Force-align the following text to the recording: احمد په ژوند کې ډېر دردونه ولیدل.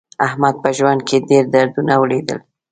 احمد 0.27 0.55
په 0.63 0.69
ژوند 0.77 1.01
کې 1.07 1.17
ډېر 1.29 1.45
دردونه 1.53 1.93
ولیدل. 2.01 2.39